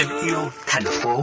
[0.00, 1.22] thêm yêu thành phố.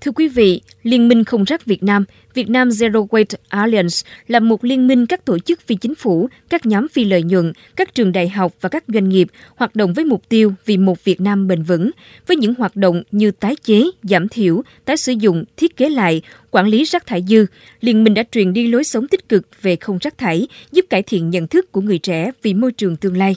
[0.00, 2.04] Thưa quý vị, Liên minh không rác Việt Nam,
[2.36, 3.96] Việt Nam Zero Waste Alliance
[4.28, 7.52] là một liên minh các tổ chức phi chính phủ, các nhóm phi lợi nhuận,
[7.76, 11.04] các trường đại học và các doanh nghiệp hoạt động với mục tiêu vì một
[11.04, 11.90] Việt Nam bền vững,
[12.26, 16.22] với những hoạt động như tái chế, giảm thiểu, tái sử dụng, thiết kế lại,
[16.50, 17.46] quản lý rác thải dư.
[17.80, 21.02] Liên minh đã truyền đi lối sống tích cực về không rác thải, giúp cải
[21.02, 23.36] thiện nhận thức của người trẻ vì môi trường tương lai.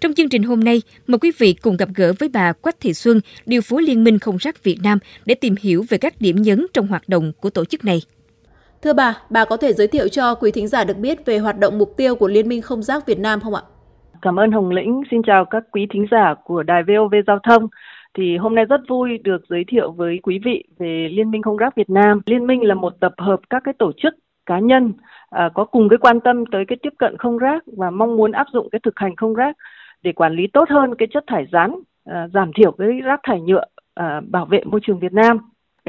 [0.00, 2.94] Trong chương trình hôm nay, mời quý vị cùng gặp gỡ với bà Quách Thị
[2.94, 6.42] Xuân, điều phối Liên minh không rác Việt Nam để tìm hiểu về các điểm
[6.42, 8.02] nhấn trong hoạt động của tổ chức này.
[8.82, 11.58] Thưa bà, bà có thể giới thiệu cho quý thính giả được biết về hoạt
[11.58, 13.62] động mục tiêu của Liên minh không rác Việt Nam không ạ?
[14.22, 17.68] Cảm ơn Hồng Lĩnh, xin chào các quý thính giả của Đài VOV Giao thông.
[18.14, 21.56] Thì hôm nay rất vui được giới thiệu với quý vị về Liên minh không
[21.56, 22.20] rác Việt Nam.
[22.26, 24.14] Liên minh là một tập hợp các cái tổ chức
[24.46, 24.92] cá nhân
[25.30, 28.32] à, có cùng cái quan tâm tới cái tiếp cận không rác và mong muốn
[28.32, 29.56] áp dụng cái thực hành không rác
[30.02, 33.40] để quản lý tốt hơn cái chất thải rắn, à, giảm thiểu cái rác thải
[33.40, 35.38] nhựa, à, bảo vệ môi trường Việt Nam.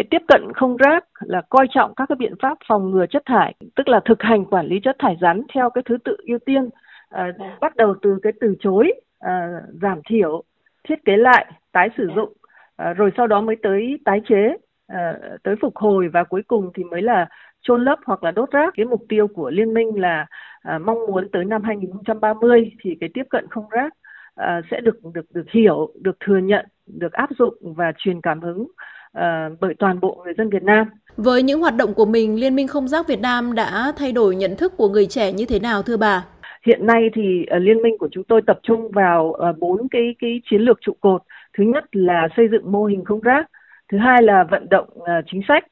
[0.02, 3.24] Cái tiếp cận không rác là coi trọng các cái biện pháp phòng ngừa chất
[3.26, 6.40] thải, tức là thực hành quản lý chất thải rắn theo cái thứ tự ưu
[6.46, 6.70] tiên,
[7.10, 9.48] à, bắt đầu từ cái từ chối, à,
[9.82, 10.44] giảm thiểu,
[10.90, 12.34] thiết kế lại, tái sử dụng,
[12.78, 16.72] à, rồi sau đó mới tới tái chế, à, tới phục hồi và cuối cùng
[16.76, 17.28] thì mới là
[17.62, 18.74] chôn lấp hoặc là đốt rác.
[18.78, 20.26] Cái mục tiêu của liên minh là
[20.62, 23.94] à, mong muốn tới năm 2030 thì cái tiếp cận không rác
[24.36, 28.42] à, sẽ được được được hiểu, được thừa nhận, được áp dụng và truyền cảm
[28.42, 28.68] hứng
[29.14, 30.88] à, bởi toàn bộ người dân Việt Nam.
[31.18, 34.36] Với những hoạt động của mình, Liên minh không rác Việt Nam đã thay đổi
[34.36, 36.26] nhận thức của người trẻ như thế nào thưa bà?
[36.66, 40.16] Hiện nay thì uh, liên minh của chúng tôi tập trung vào bốn uh, cái
[40.20, 41.22] cái chiến lược trụ cột.
[41.58, 43.50] Thứ nhất là xây dựng mô hình không rác,
[43.92, 45.64] thứ hai là vận động uh, chính sách,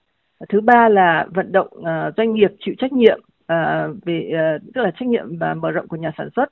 [0.49, 3.19] thứ ba là vận động uh, doanh nghiệp chịu trách nhiệm
[3.53, 6.49] uh, về uh, tức là trách nhiệm và mở rộng của nhà sản xuất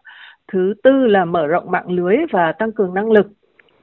[0.51, 3.27] thứ tư là mở rộng mạng lưới và tăng cường năng lực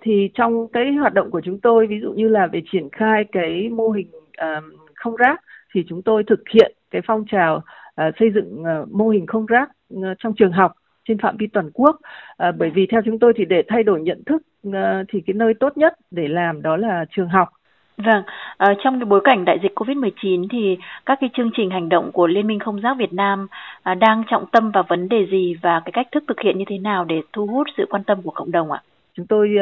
[0.04, 3.24] thì trong cái hoạt động của chúng tôi ví dụ như là về triển khai
[3.32, 4.08] cái mô hình
[4.42, 5.40] uh, không rác
[5.74, 9.46] thì chúng tôi thực hiện cái phong trào uh, xây dựng uh, mô hình không
[9.46, 10.72] rác uh, trong trường học
[11.08, 11.96] trên phạm vi toàn quốc
[12.36, 15.34] à, bởi vì theo chúng tôi thì để thay đổi nhận thức à, thì cái
[15.34, 17.48] nơi tốt nhất để làm đó là trường học
[17.96, 18.22] Vâng,
[18.56, 20.76] à, trong cái bối cảnh đại dịch Covid-19 thì
[21.06, 23.46] các cái chương trình hành động của Liên minh không rác Việt Nam
[23.82, 26.64] à, đang trọng tâm vào vấn đề gì và cái cách thức thực hiện như
[26.68, 28.82] thế nào để thu hút sự quan tâm của cộng đồng ạ?
[29.14, 29.56] Chúng tôi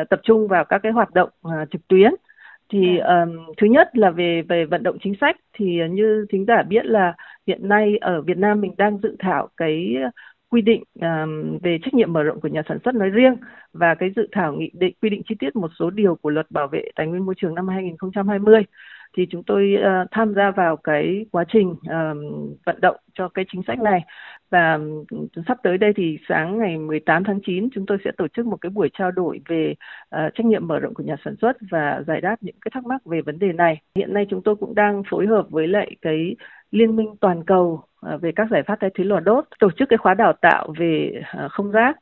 [0.00, 2.12] uh, tập trung vào các cái hoạt động uh, trực tuyến.
[2.72, 5.36] Thì um, thứ nhất là về về vận động chính sách.
[5.52, 7.14] Thì như thính giả biết là
[7.46, 9.96] hiện nay ở Việt Nam mình đang dự thảo cái
[10.50, 13.36] quy định um, về trách nhiệm mở rộng của nhà sản xuất nói riêng
[13.72, 16.50] và cái dự thảo nghị định quy định chi tiết một số điều của luật
[16.50, 18.62] bảo vệ tài nguyên môi trường năm 2020
[19.16, 23.44] thì chúng tôi uh, tham gia vào cái quá trình uh, vận động cho cái
[23.52, 24.00] chính sách này
[24.50, 24.78] và
[25.48, 28.56] sắp tới đây thì sáng ngày 18 tháng 9 chúng tôi sẽ tổ chức một
[28.56, 29.74] cái buổi trao đổi về
[30.16, 32.86] uh, trách nhiệm mở rộng của nhà sản xuất và giải đáp những cái thắc
[32.86, 33.80] mắc về vấn đề này.
[33.94, 36.36] Hiện nay chúng tôi cũng đang phối hợp với lại cái
[36.70, 37.82] liên minh toàn cầu
[38.14, 40.74] uh, về các giải pháp thay thế lò đốt, tổ chức cái khóa đào tạo
[40.78, 41.96] về uh, không rác,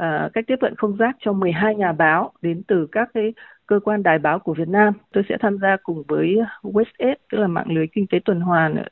[0.00, 3.32] uh, cách tiếp cận không rác cho 12 nhà báo đến từ các cái
[3.66, 4.94] cơ quan đài báo của Việt Nam.
[5.12, 8.84] Tôi sẽ tham gia cùng với WestAid, tức là mạng lưới kinh tế tuần hoàn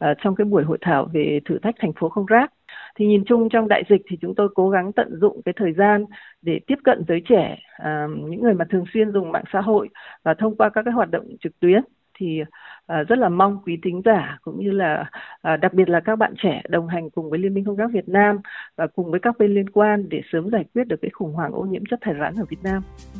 [0.00, 2.52] Ờ, trong cái buổi hội thảo về thử thách thành phố không rác.
[2.96, 5.72] Thì nhìn chung trong đại dịch thì chúng tôi cố gắng tận dụng cái thời
[5.72, 6.04] gian
[6.42, 9.88] để tiếp cận giới trẻ, ờ, những người mà thường xuyên dùng mạng xã hội
[10.22, 11.82] và thông qua các cái hoạt động trực tuyến
[12.18, 12.40] thì
[12.86, 15.10] ờ, rất là mong quý thính giả cũng như là
[15.42, 18.08] đặc biệt là các bạn trẻ đồng hành cùng với Liên minh không rác Việt
[18.08, 18.38] Nam
[18.76, 21.52] và cùng với các bên liên quan để sớm giải quyết được cái khủng hoảng
[21.52, 22.82] ô nhiễm chất thải rắn ở Việt Nam.